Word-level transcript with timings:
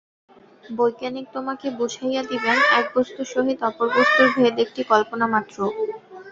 বৈজ্ঞানিক 0.69 1.25
তোমাকে 1.33 1.67
বুঝাইয়া 1.77 2.21
দিবেন, 2.31 2.57
এক 2.79 2.85
বস্তুর 2.95 3.27
সহিত 3.33 3.59
অপর 3.69 3.87
বস্তুর 3.95 4.27
ভেদ 4.35 4.55
একটি 4.65 4.81
কল্পনা 4.91 5.25
মাত্র। 5.33 5.57